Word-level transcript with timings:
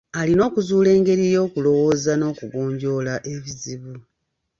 Alina 0.19 0.41
okuzuula 0.49 0.89
engeri 0.97 1.25
y'okulowooza 1.35 2.11
n'okugonjoola 2.17 3.13
ebizibu. 3.33 3.93